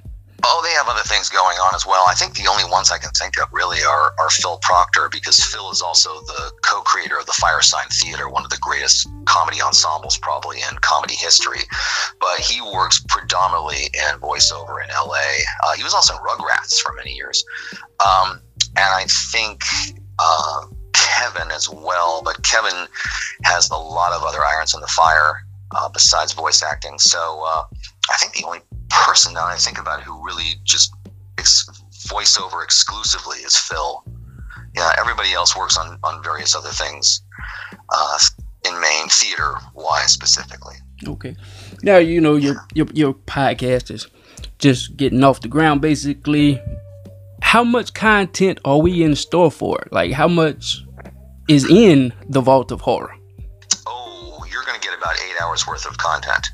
[0.44, 2.04] Oh, they have other things going on as well.
[2.08, 5.38] I think the only ones I can think of really are, are Phil Proctor because
[5.44, 10.16] Phil is also the co-creator of the Firesign Theater, one of the greatest comedy ensembles
[10.16, 11.60] probably in comedy history.
[12.20, 15.44] But he works predominantly in voiceover in LA.
[15.64, 17.44] Uh, he was also in Rugrats for many years,
[18.04, 18.40] um,
[18.76, 19.62] and I think.
[20.18, 22.86] Uh, Kevin as well, but Kevin
[23.44, 25.36] has a lot of other irons in the fire
[25.72, 26.98] uh, besides voice acting.
[26.98, 27.64] So uh,
[28.10, 30.94] I think the only person now I think about who really just
[31.38, 31.68] ex-
[32.08, 34.04] voiceover exclusively is Phil.
[34.74, 37.22] Yeah, everybody else works on, on various other things
[37.88, 38.18] uh,
[38.66, 40.76] in Maine, theater wise specifically.
[41.06, 41.36] Okay.
[41.82, 44.06] Now you know your, your your podcast is
[44.58, 46.60] just getting off the ground basically.
[47.42, 49.86] How much content are we in store for?
[49.90, 50.84] Like how much
[51.48, 53.16] is in the Vault of Horror?
[55.00, 56.48] About eight hours worth of content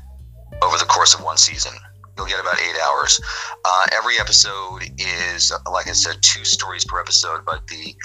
[0.61, 1.73] over the course of one season.
[2.15, 3.19] You'll get about eight hours.
[3.63, 7.95] Uh, every episode is, like I said, two stories per episode, but the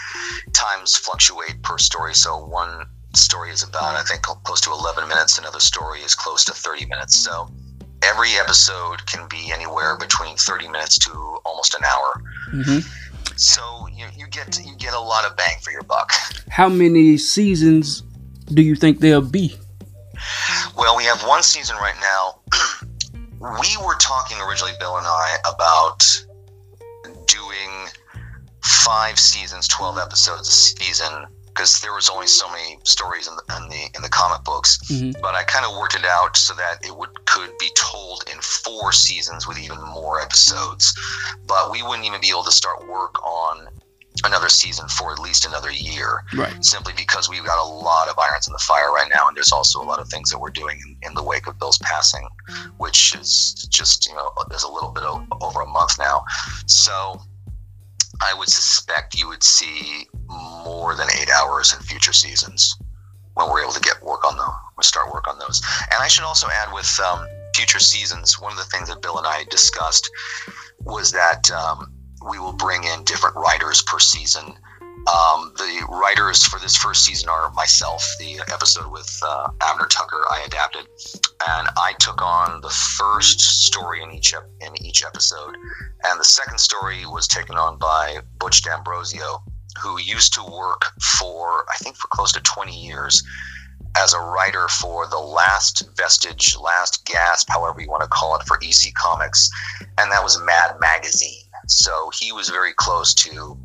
[0.52, 2.14] times fluctuate per story.
[2.14, 5.38] So one story is about, I think, close to 11 minutes.
[5.38, 7.16] Another story is close to 30 minutes.
[7.16, 7.48] So
[8.02, 11.12] every episode can be anywhere between 30 minutes to
[11.46, 12.22] almost an hour.
[12.52, 12.78] Mm-hmm.
[13.36, 16.12] So you, you get you get a lot of bang for your buck.
[16.50, 18.02] How many seasons
[18.52, 19.56] do you think there'll be?
[20.76, 22.40] Well, we have one season right now.
[23.40, 26.04] we were talking originally, Bill and I, about
[27.26, 27.88] doing
[28.62, 33.56] five seasons, twelve episodes a season, because there was only so many stories in the
[33.56, 34.78] in the, in the comic books.
[34.90, 35.20] Mm-hmm.
[35.20, 38.40] But I kind of worked it out so that it would could be told in
[38.40, 40.94] four seasons with even more episodes.
[41.46, 43.68] But we wouldn't even be able to start work on
[44.24, 46.24] another season for at least another year.
[46.36, 46.64] Right.
[46.64, 49.52] Simply because we've got a lot of irons in the fire right now, and there's
[49.52, 52.28] also a lot of things that we're doing in, in the wake of Bill's passing,
[52.78, 56.24] which is just you know there's a little bit of, over a month now.
[56.66, 57.20] So
[58.20, 62.76] I would suspect you would see more than eight hours in future seasons
[63.34, 64.50] when we're able to get work on them,
[64.82, 65.62] start work on those.
[65.90, 69.16] And I should also add with um, future seasons, one of the things that Bill
[69.16, 70.10] and I discussed
[70.80, 71.50] was that.
[71.50, 71.92] Um,
[72.28, 74.54] we will bring in different writers per season.
[75.06, 78.04] Um, the writers for this first season are myself.
[78.20, 80.86] The episode with uh, Abner Tucker I adapted,
[81.48, 85.56] and I took on the first story in each ep- in each episode,
[86.04, 89.42] and the second story was taken on by Butch D'Ambrosio,
[89.82, 90.84] who used to work
[91.18, 93.24] for I think for close to 20 years
[93.96, 98.46] as a writer for the last vestige, last gasp, however you want to call it,
[98.46, 99.50] for EC Comics,
[99.98, 101.41] and that was Mad Magazine.
[101.66, 103.58] So he was very close to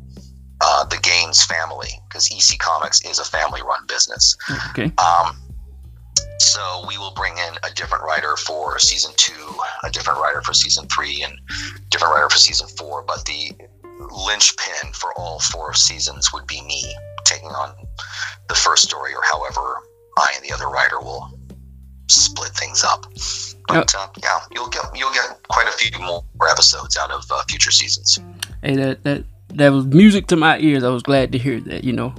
[0.60, 4.36] uh, the Gaines family because EC Comics is a family run business.
[4.70, 4.92] Okay.
[4.98, 5.36] Um,
[6.38, 10.54] so we will bring in a different writer for season two, a different writer for
[10.54, 11.38] season three, and
[11.90, 13.02] different writer for season four.
[13.02, 13.52] But the
[14.10, 17.74] linchpin for all four seasons would be me taking on
[18.48, 19.78] the first story, or however
[20.16, 21.37] I and the other writer will
[22.08, 23.06] split things up.
[23.68, 27.42] But uh, yeah, you'll get you'll get quite a few more episodes out of uh,
[27.48, 28.18] future seasons.
[28.62, 30.84] Hey, that that that was music to my ears.
[30.84, 31.84] I was glad to hear that.
[31.84, 32.14] You know.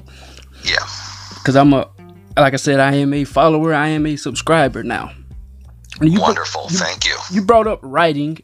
[0.64, 0.86] Yeah.
[1.36, 1.90] Because I'm a,
[2.38, 3.74] like I said, I am a follower.
[3.74, 5.12] I am a subscriber now.
[6.02, 6.68] You Wonderful.
[6.70, 7.18] you, Thank you.
[7.32, 8.40] You brought up writing.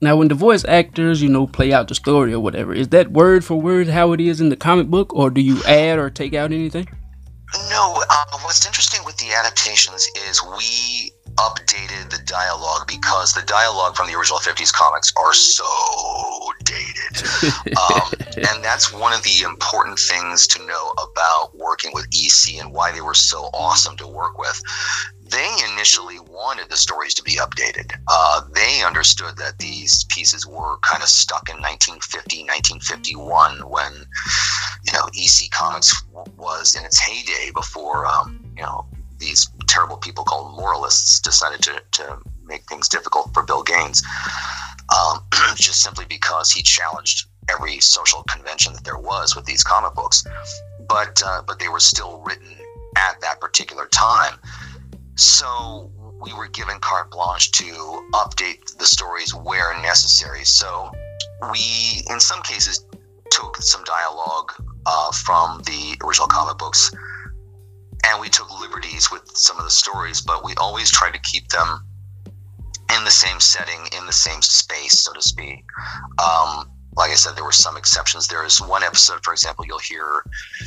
[0.00, 3.12] Now, when the voice actors, you know, play out the story or whatever, is that
[3.12, 6.10] word for word how it is in the comic book, or do you add or
[6.10, 6.86] take out anything?
[7.70, 8.02] No.
[8.10, 14.06] Uh, what's interesting with the adaptations is we updated the dialogue because the dialogue from
[14.06, 15.64] the original 50s comics are so
[16.64, 17.22] dated.
[17.78, 22.72] um, and that's one of the important things to know about working with EC and
[22.72, 24.62] why they were so awesome to work with.
[25.22, 27.92] They initially wanted the stories to be updated.
[28.08, 33.92] Uh, they understood that these pieces were kind of stuck in 1950, 1951 when,
[34.84, 35.94] you know, EC Comics
[36.36, 38.86] was in its heyday before, um, you know,
[39.24, 44.02] these terrible people called moralists decided to, to make things difficult for Bill Gaines,
[44.94, 45.20] um,
[45.56, 50.24] just simply because he challenged every social convention that there was with these comic books.
[50.88, 52.54] But uh, but they were still written
[52.96, 54.38] at that particular time,
[55.16, 57.64] so we were given carte blanche to
[58.12, 60.44] update the stories where necessary.
[60.44, 60.90] So
[61.50, 62.84] we, in some cases,
[63.30, 64.52] took some dialogue
[64.86, 66.90] uh, from the original comic books
[68.06, 71.48] and we took liberties with some of the stories, but we always tried to keep
[71.48, 71.84] them
[72.96, 75.64] in the same setting, in the same space, so to speak.
[76.18, 78.28] Um, like I said, there were some exceptions.
[78.28, 80.22] There is one episode, for example, you'll hear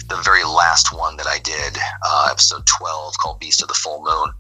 [0.10, 4.04] the very last one that I did, uh, episode 12, called Beast of the Full
[4.04, 4.34] Moon.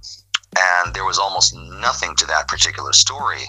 [0.59, 3.43] And there was almost nothing to that particular story.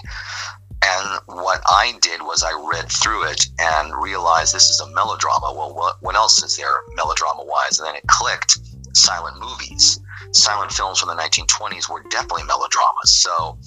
[0.85, 5.53] And what I did was I read through it and realized this is a melodrama.
[5.53, 7.79] Well, what, what else is there melodrama wise?
[7.79, 8.57] And then it clicked
[8.93, 9.99] silent movies.
[10.31, 13.21] Silent films from the 1920s were definitely melodramas.
[13.21, 13.57] So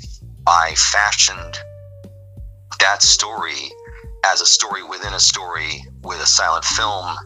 [0.47, 1.59] I fashioned
[2.81, 3.71] that story
[4.25, 7.17] as a story within a story with a silent film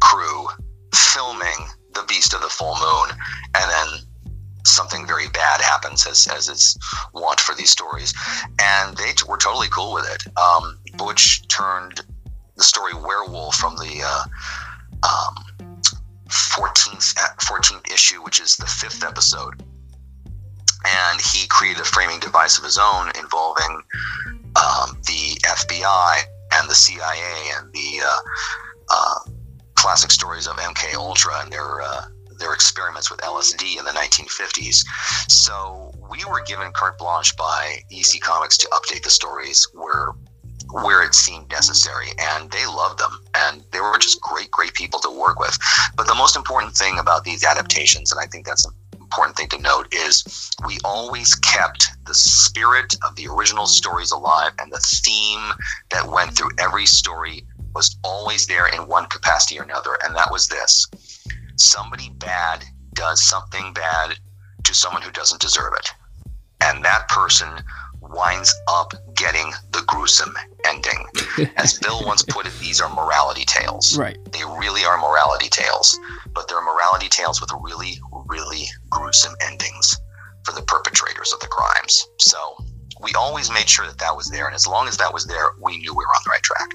[0.00, 0.46] crew
[0.94, 3.16] filming the Beast of the Full Moon,
[3.54, 4.00] and then
[4.64, 6.76] something very bad happens, as as is
[7.12, 8.12] wont for these stories,
[8.60, 10.26] and they t- were totally cool with it.
[10.36, 12.00] Um, Butch turned
[12.56, 15.73] the story werewolf from the uh, um,
[16.28, 19.62] 14th 14th issue, which is the fifth episode,
[20.84, 23.82] and he created a framing device of his own involving
[24.56, 28.16] um, the FBI and the CIA and the uh,
[28.90, 29.18] uh,
[29.74, 32.02] classic stories of MK Ultra and their uh,
[32.38, 34.84] their experiments with LSD in the 1950s.
[35.28, 40.08] So we were given carte blanche by EC Comics to update the stories where
[40.82, 44.98] where it seemed necessary and they loved them and they were just great great people
[45.00, 45.56] to work with
[45.96, 49.48] but the most important thing about these adaptations and i think that's an important thing
[49.48, 54.80] to note is we always kept the spirit of the original stories alive and the
[55.04, 55.52] theme
[55.90, 60.30] that went through every story was always there in one capacity or another and that
[60.30, 60.86] was this
[61.56, 64.14] somebody bad does something bad
[64.64, 65.90] to someone who doesn't deserve it.
[66.60, 67.48] And that person
[68.00, 70.34] winds up getting the gruesome
[70.66, 71.06] ending.
[71.56, 73.96] As Bill once put it, these are morality tales.
[73.96, 74.18] Right.
[74.32, 75.98] They really are morality tales,
[76.34, 79.96] but they're morality tales with really, really gruesome endings
[80.44, 82.06] for the perpetrators of the crimes.
[82.18, 82.38] So
[83.02, 85.52] we always made sure that that was there, and as long as that was there,
[85.60, 86.70] we knew we were on the right track.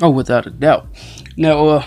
[0.00, 0.86] Oh, without a doubt.
[1.36, 1.86] Now, uh,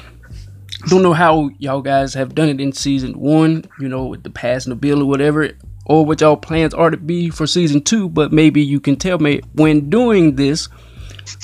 [0.90, 4.30] don't know how y'all guys have done it in season one, you know, with the
[4.30, 5.52] passing the bill or whatever,
[5.86, 9.20] or what y'all plans are to be for season two, but maybe you can tell
[9.20, 10.68] me when doing this,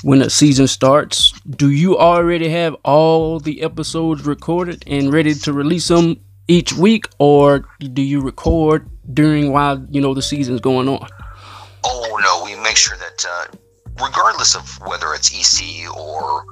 [0.03, 5.53] when the season starts, do you already have all the episodes recorded and ready to
[5.53, 10.89] release them each week, or do you record during while you know the season's going
[10.89, 11.07] on?
[11.83, 13.45] Oh no, we make sure that uh,
[14.03, 16.43] regardless of whether it's EC or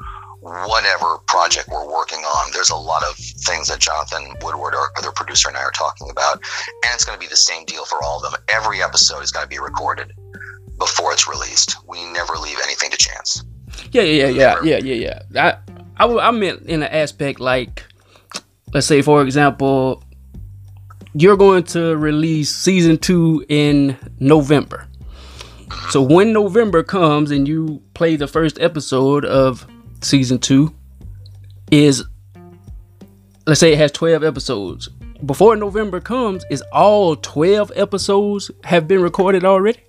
[0.41, 2.51] whatever project we're working on.
[2.53, 6.09] There's a lot of things that Jonathan Woodward, our other producer, and I are talking
[6.09, 8.41] about, and it's going to be the same deal for all of them.
[8.47, 10.13] Every episode is going to be recorded
[10.77, 11.75] before it's released.
[11.87, 13.43] We never leave anything to chance.
[13.91, 15.57] Yeah, yeah, yeah, yeah, yeah, yeah, yeah.
[15.97, 17.85] I, I, I meant in an aspect like,
[18.73, 20.03] let's say, for example,
[21.13, 24.87] you're going to release season two in November.
[25.67, 25.89] Mm-hmm.
[25.89, 29.67] So when November comes and you play the first episode of
[30.01, 30.73] season two
[31.71, 32.03] is
[33.45, 34.89] let's say it has 12 episodes.
[35.25, 39.79] Before november comes is all 12 episodes have been recorded already?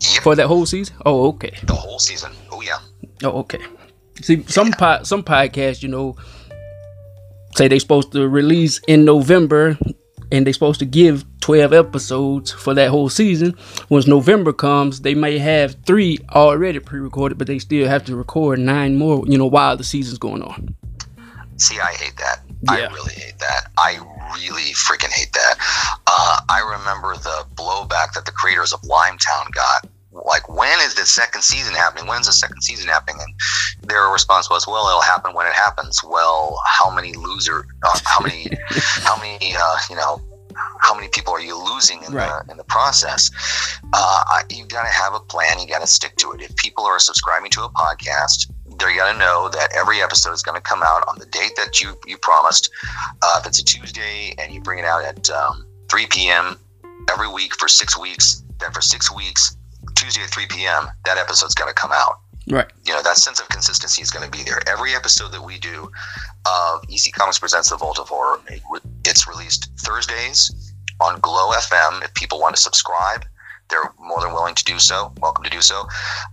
[0.00, 0.22] Yep.
[0.22, 0.94] for that whole season?
[1.04, 1.52] Oh okay.
[1.64, 2.32] The whole season.
[2.52, 2.78] Oh yeah.
[3.24, 3.60] Oh okay.
[4.22, 6.16] See some po- some podcasts you know
[7.56, 9.76] say they're supposed to release in november
[10.30, 13.56] and they're supposed to give 12 episodes for that whole season.
[13.88, 18.58] Once November comes, they may have three already pre-recorded, but they still have to record
[18.58, 20.74] nine more, you know, while the season's going on.
[21.56, 22.40] See, I hate that.
[22.62, 22.88] Yeah.
[22.88, 23.70] I really hate that.
[23.78, 23.98] I
[24.34, 25.56] really freaking hate that.
[26.06, 29.86] Uh, I remember the blowback that the creators of Limetown got
[30.24, 32.08] like when is the second season happening?
[32.08, 33.20] When's the second season happening?
[33.20, 34.88] And their response was well.
[34.88, 36.00] It'll happen when it happens.
[36.04, 40.20] Well how many loser uh, how many how many uh, you know
[40.80, 42.42] how many people are you losing in right.
[42.46, 43.30] the in the process?
[43.92, 45.58] Uh, you got to have a plan.
[45.60, 46.42] You got to stick to it.
[46.42, 50.42] If people are subscribing to a podcast they're going to know that every episode is
[50.42, 52.70] going to come out on the date that you you promised.
[53.22, 56.58] Uh, if it's a tuesday and you bring it out at um, 3 p.m
[57.10, 59.56] every week for six weeks then for six weeks
[59.98, 62.20] Tuesday at 3 p.m., that episode's going to come out.
[62.48, 62.70] Right.
[62.86, 64.60] You know, that sense of consistency is going to be there.
[64.68, 65.90] Every episode that we do
[66.46, 68.40] of EC Comics Presents The Vault of Horror,
[69.04, 72.02] it's released Thursdays on Glow FM.
[72.04, 73.26] If people want to subscribe,
[73.68, 75.12] they're more than willing to do so.
[75.20, 75.86] Welcome to do so.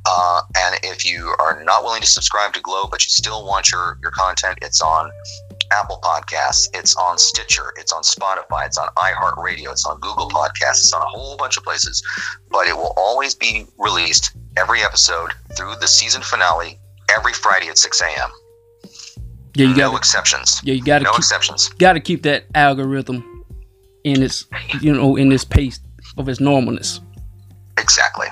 [0.06, 3.72] Uh, and if you are not willing to subscribe to Glow, but you still want
[3.72, 5.12] your, your content, it's on
[5.76, 10.80] Apple Podcasts, it's on Stitcher, it's on Spotify, it's on iHeartRadio, it's on Google Podcasts,
[10.80, 12.02] it's on a whole bunch of places.
[12.50, 16.80] But it will always be released every episode through the season finale
[17.12, 18.30] every Friday at 6 a.m.
[19.56, 20.62] Yeah, you got no exceptions.
[20.64, 21.70] Yeah, you got no keep, exceptions.
[21.70, 23.44] Got to keep that algorithm
[24.06, 24.46] in its,
[24.82, 25.80] you know, in this pace
[26.18, 27.02] of its normalness.
[27.78, 28.28] Exactly,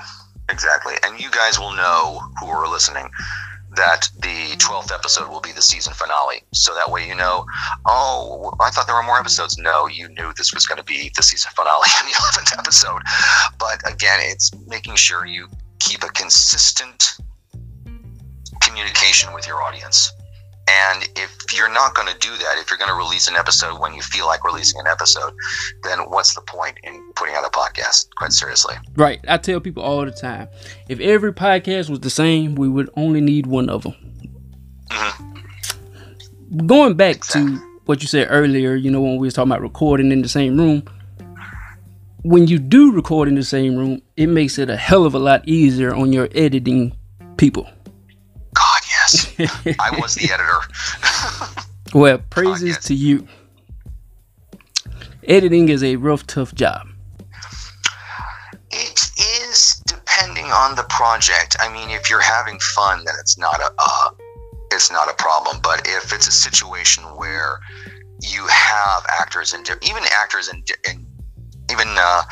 [0.48, 0.94] exactly.
[1.04, 3.10] And you guys will know who are listening
[3.76, 6.42] that the 12th episode will be the season finale.
[6.52, 7.44] So that way you know,
[7.86, 9.58] oh, I thought there were more episodes.
[9.58, 13.02] No, you knew this was going to be the season finale in the 11th episode.
[13.58, 15.48] But again, it's making sure you
[15.80, 17.16] keep a consistent
[18.60, 20.12] communication with your audience.
[20.74, 23.80] And if you're not going to do that, if you're going to release an episode
[23.80, 25.32] when you feel like releasing an episode,
[25.84, 28.08] then what's the point in putting out a podcast?
[28.16, 28.74] Quite seriously.
[28.96, 29.20] Right.
[29.28, 30.48] I tell people all the time
[30.88, 33.94] if every podcast was the same, we would only need one of them.
[34.90, 36.66] Mm-hmm.
[36.66, 37.56] Going back exactly.
[37.56, 40.28] to what you said earlier, you know, when we was talking about recording in the
[40.28, 40.82] same room,
[42.22, 45.18] when you do record in the same room, it makes it a hell of a
[45.18, 46.96] lot easier on your editing
[47.36, 47.68] people.
[49.38, 50.60] I was the editor.
[51.94, 53.26] well, praises to you.
[55.26, 56.86] Editing is a rough, tough job.
[58.70, 59.10] It
[59.48, 61.56] is depending on the project.
[61.60, 64.10] I mean, if you're having fun, then it's not a uh,
[64.72, 65.58] it's not a problem.
[65.62, 67.60] But if it's a situation where
[68.20, 70.62] you have actors and even actors and
[71.70, 72.22] even uh,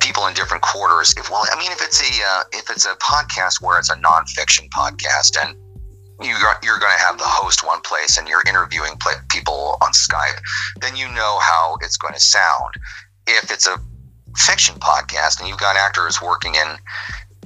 [0.00, 1.14] people in different quarters.
[1.16, 3.96] If well, I mean, if it's a uh, if it's a podcast where it's a
[3.96, 5.56] nonfiction podcast and
[6.20, 8.92] you you're going to have the host one place and you're interviewing
[9.28, 10.40] people on Skype,
[10.80, 12.74] then you know how it's going to sound.
[13.26, 13.78] If it's a
[14.36, 16.76] fiction podcast and you've got actors working in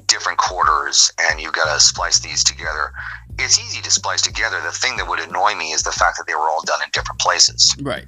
[0.06, 2.92] different quarters and you've got to splice these together,
[3.38, 4.60] it's easy to splice together.
[4.62, 6.90] The thing that would annoy me is the fact that they were all done in
[6.92, 7.74] different places.
[7.80, 8.06] Right.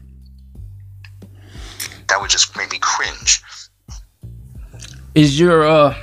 [2.09, 3.43] That would just make me cringe.
[5.15, 5.95] Is your uh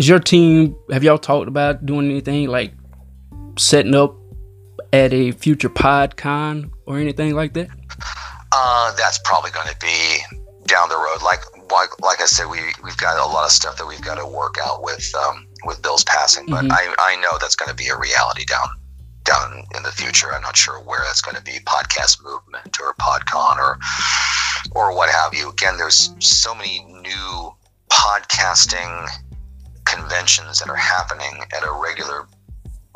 [0.00, 2.72] is your team have y'all talked about doing anything like
[3.58, 4.16] setting up
[4.94, 7.68] at a future PodCon or anything like that?
[8.50, 10.16] Uh, that's probably going to be
[10.64, 11.22] down the road.
[11.22, 11.40] Like,
[11.70, 14.24] like, like I said, we we've got a lot of stuff that we've got to
[14.24, 16.72] work out with um, with Bill's passing, but mm-hmm.
[16.72, 18.68] I I know that's going to be a reality down
[19.24, 20.32] down in the future.
[20.32, 23.78] I'm not sure where that's going to be, podcast movement or PodCon or
[24.70, 25.50] or what have you.
[25.50, 27.54] Again, there's so many new
[27.90, 29.06] podcasting
[29.92, 32.26] conventions that are happening at a regular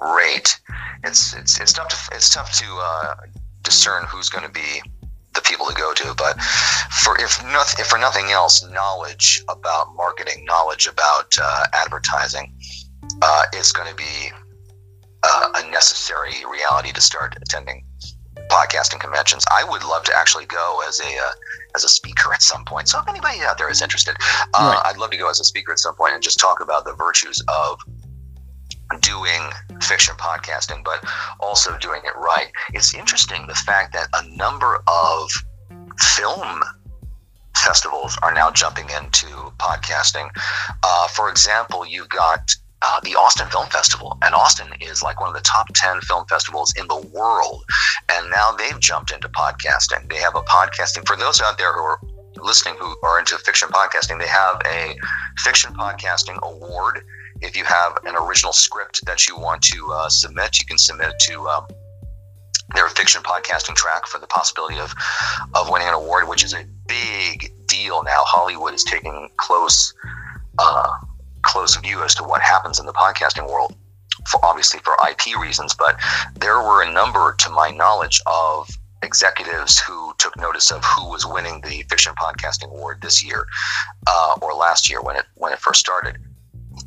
[0.01, 0.61] rate.
[1.05, 3.15] It's it's it's tough to it's tough to uh,
[3.63, 4.83] discern who's going to be
[5.35, 6.15] the people to go to.
[6.15, 6.41] But
[7.03, 12.55] for if nothing, if for nothing else, knowledge about marketing, knowledge about uh, advertising,
[13.23, 14.31] uh, is going to be
[15.23, 17.85] uh, a necessary reality to start attending
[18.55, 19.45] podcasting conventions.
[19.51, 21.33] I would love to actually go as a uh,
[21.75, 22.89] as a speaker at some point.
[22.89, 24.17] So if anybody out there is interested,
[24.55, 24.83] uh, right.
[24.87, 26.95] I'd love to go as a speaker at some point and just talk about the
[26.95, 27.81] virtues of
[29.01, 29.43] doing
[29.83, 31.05] fiction podcasting, but
[31.41, 32.53] also doing it right.
[32.73, 35.31] It's interesting the fact that a number of
[35.99, 36.63] film
[37.57, 39.27] festivals are now jumping into
[39.59, 40.29] podcasting.
[40.83, 42.55] Uh, for example, you got
[42.85, 46.27] uh, the Austin Film Festival, and Austin is like one of the top 10 film
[46.27, 47.65] festivals in the world.
[48.13, 50.11] And now they've jumped into podcasting.
[50.11, 51.99] They have a podcasting, for those out there who are
[52.43, 54.97] listening who are into fiction podcasting, they have a
[55.39, 57.01] fiction podcasting award.
[57.41, 61.09] If you have an original script that you want to uh, submit, you can submit
[61.09, 61.67] it to um,
[62.75, 64.95] their fiction podcasting track for the possibility of,
[65.55, 68.23] of winning an award, which is a big deal now.
[68.25, 69.95] Hollywood is taking close.
[70.59, 70.93] Uh,
[71.45, 73.75] close view as to what happens in the podcasting world,
[74.29, 75.75] for obviously for IP reasons.
[75.75, 75.97] But
[76.35, 78.69] there were a number, to my knowledge, of
[79.03, 83.47] executives who took notice of who was winning the fiction podcasting award this year
[84.07, 86.17] uh, or last year when it when it first started.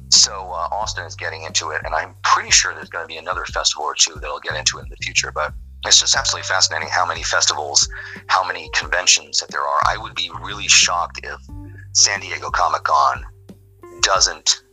[0.10, 3.18] So uh, Austin is getting into it, and I'm pretty sure there's going to be
[3.18, 5.32] another festival or two that'll get into it in the future.
[5.32, 5.54] But
[5.86, 7.88] it's just absolutely fascinating how many festivals,
[8.28, 9.80] how many conventions that there are.
[9.88, 11.40] I would be really shocked if
[11.94, 13.26] San Diego Comic Con
[14.08, 14.64] doesn't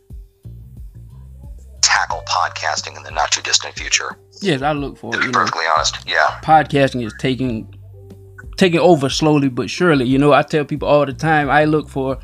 [1.81, 4.17] tackle podcasting in the not too distant future.
[4.41, 5.97] Yes, I look for to be perfectly know, honest.
[6.07, 7.71] Yeah, podcasting is taking
[8.55, 10.05] taking over slowly but surely.
[10.05, 12.17] You know, I tell people all the time I look for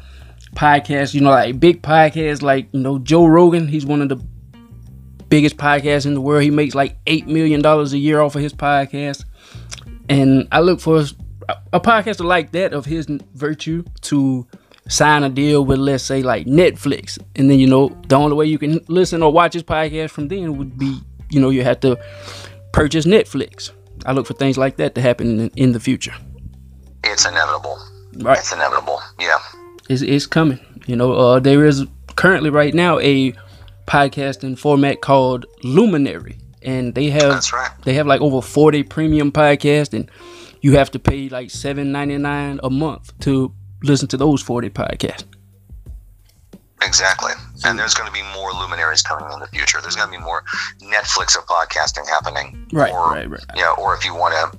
[0.55, 1.14] podcasts.
[1.14, 3.68] You know, like big podcasts, like you know Joe Rogan.
[3.68, 4.16] He's one of the
[5.28, 6.43] biggest podcasts in the world.
[6.43, 9.26] He makes like eight million dollars a year off of his podcast,
[10.07, 11.03] and I look for
[11.74, 14.47] a podcaster like that of his virtue to
[14.88, 18.45] sign a deal with let's say like Netflix and then you know the only way
[18.45, 21.79] you can listen or watch his podcast from then would be you know you have
[21.82, 21.99] to
[22.71, 23.71] purchase Netflix.
[24.05, 26.13] I look for things like that to happen in, in the future.
[27.03, 27.79] It's inevitable.
[28.17, 28.38] Right.
[28.38, 28.99] It's inevitable.
[29.19, 29.38] Yeah.
[29.89, 30.59] It's, it's coming.
[30.88, 33.34] You know, uh, there is currently right now a
[33.88, 37.71] podcasting format called Luminary, and they have right.
[37.84, 40.09] they have like over forty premium podcasts, and
[40.61, 43.53] you have to pay like seven ninety nine a month to
[43.84, 45.25] listen to those 40 podcasts.
[46.84, 47.32] Exactly.
[47.63, 49.79] And there's going to be more luminaries coming in the future.
[49.82, 50.43] There's going to be more
[50.82, 52.67] Netflix of podcasting happening.
[52.73, 53.43] Right, or, right, right.
[53.55, 54.57] Yeah, or if you want to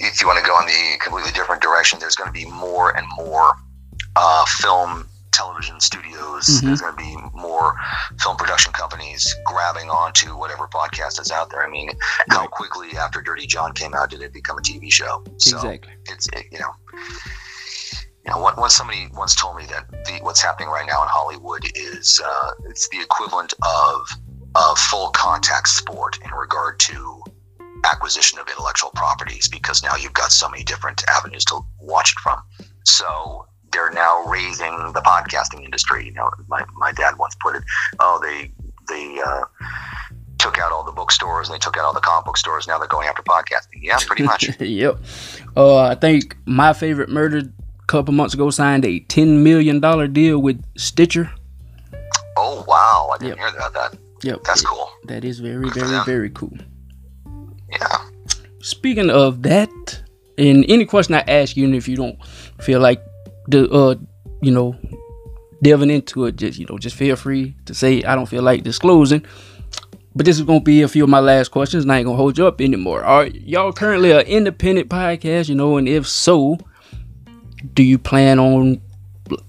[0.00, 2.96] if you want to go in the completely different direction, there's going to be more
[2.96, 3.52] and more
[4.16, 6.46] uh, film television studios.
[6.46, 6.66] Mm-hmm.
[6.66, 7.76] There's going to be more
[8.20, 11.64] film production companies grabbing onto whatever podcast is out there.
[11.64, 11.90] I mean,
[12.30, 15.22] how quickly after Dirty John came out did it become a TV show?
[15.38, 15.92] So exactly.
[16.06, 16.74] It's it, you know.
[18.26, 21.64] You know, once somebody once told me that the, what's happening right now in Hollywood
[21.74, 24.06] is uh, it's the equivalent of
[24.54, 27.22] a full contact sport in regard to
[27.84, 32.18] acquisition of intellectual properties because now you've got so many different avenues to watch it
[32.22, 32.40] from.
[32.84, 36.06] So they're now raising the podcasting industry.
[36.06, 37.62] You know, my, my dad once put it,
[37.98, 38.50] oh, they
[38.88, 39.44] they uh,
[40.38, 42.66] took out all the bookstores and they took out all the comic book stores.
[42.66, 43.82] Now they're going after podcasting.
[43.82, 44.48] Yeah, pretty much.
[44.60, 44.98] yep.
[45.56, 47.52] Uh, I think my favorite murder
[47.84, 51.30] a couple months ago signed a ten million dollar deal with Stitcher.
[52.36, 53.10] Oh wow!
[53.14, 53.38] I didn't yep.
[53.38, 53.98] hear about that.
[54.22, 54.90] Yep, that's cool.
[55.04, 56.56] That is very, Good very, very cool.
[57.70, 57.98] Yeah.
[58.60, 60.02] Speaking of that,
[60.38, 62.18] and any question I ask you, and if you don't
[62.60, 63.02] feel like
[63.48, 63.96] the uh,
[64.40, 64.76] you know,
[65.62, 68.62] delving into it, just you know, just feel free to say I don't feel like
[68.62, 69.24] disclosing.
[70.14, 72.16] But this is gonna be a few of my last questions, and I ain't gonna
[72.16, 73.04] hold you up anymore.
[73.04, 75.48] Are y'all currently an independent podcast?
[75.48, 76.58] You know, and if so,
[77.72, 78.80] do you plan on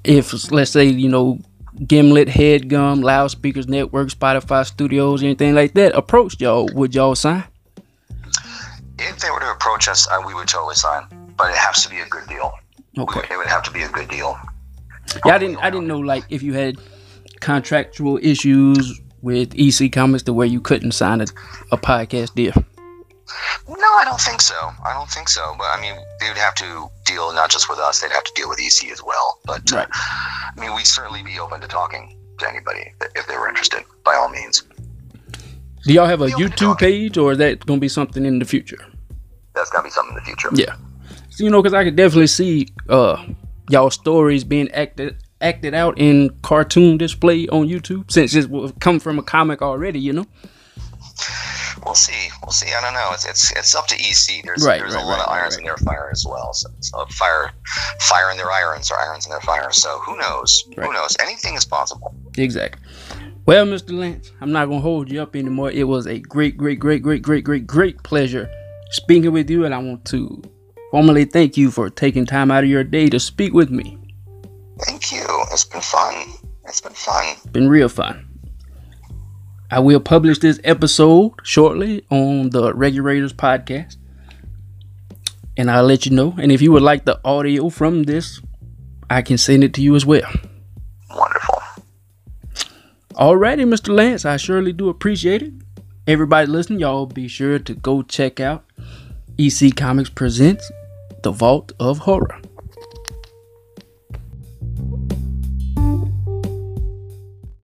[0.04, 1.40] if let's say you know
[1.86, 7.44] Gimlet, Headgum, Loudspeakers Network, Spotify Studios, anything like that approached y'all, would y'all sign?
[8.98, 11.06] If they were to approach us, uh, we would totally sign.
[11.38, 12.54] But it has to be a good deal.
[12.98, 13.20] Okay.
[13.20, 14.40] Would, it would have to be a good deal.
[15.26, 15.58] Yeah, I didn't.
[15.58, 16.78] I didn't know like if you had
[17.42, 21.26] contractual issues with EC Comics to where you couldn't sign a,
[21.72, 22.54] a podcast deal.
[23.68, 24.56] No, I don't think so.
[24.84, 25.56] I don't think so.
[25.58, 28.34] But I mean, they would have to deal not just with us; they'd have to
[28.36, 29.40] deal with EC as well.
[29.46, 29.88] But uh, right.
[29.88, 33.84] uh, I mean, we'd certainly be open to talking to anybody if they were interested,
[34.04, 34.64] by all means.
[35.84, 38.46] Do y'all have a YouTube page, or is that going to be something in the
[38.46, 38.84] future?
[39.54, 40.50] That's going to be something in the future.
[40.54, 40.76] Yeah,
[41.30, 43.26] so, you know, because I could definitely see uh,
[43.70, 48.50] y'all stories being acted acted out in cartoon display on YouTube, since it
[48.80, 50.00] come from a comic already.
[50.00, 50.26] You know
[51.86, 52.30] we'll see.
[52.44, 52.74] We'll see.
[52.74, 53.10] I don't know.
[53.14, 54.44] It's it's, it's up to EC.
[54.44, 56.54] There's right, there's right, a lot right, of irons in their fire as well.
[56.54, 57.52] So, so, fire
[58.02, 59.72] fire in their irons or irons in their fire.
[59.72, 60.64] So who knows?
[60.76, 61.16] Who knows?
[61.22, 62.14] Anything is possible.
[62.38, 62.82] Exactly.
[63.46, 63.98] Well, Mr.
[63.98, 65.70] Lance, I'm not gonna hold you up anymore.
[65.72, 68.50] It was a great, great, great, great, great, great, great pleasure
[68.90, 70.42] speaking with you, and I want to
[70.90, 74.00] formally thank you for taking time out of your day to speak with me.
[74.82, 75.26] Thank you.
[75.52, 76.34] It's been fun.
[76.66, 77.36] It's been fun.
[77.52, 78.25] Been real fun.
[79.76, 83.98] I will publish this episode shortly on the ReguRaters podcast.
[85.58, 86.34] And I'll let you know.
[86.40, 88.40] And if you would like the audio from this,
[89.10, 90.32] I can send it to you as well.
[91.14, 91.62] Wonderful.
[93.16, 93.94] Alrighty, Mr.
[93.94, 94.24] Lance.
[94.24, 95.52] I surely do appreciate it.
[96.08, 98.64] Everybody listening, y'all be sure to go check out
[99.38, 100.72] EC Comics Presents
[101.24, 102.40] The Vault of Horror.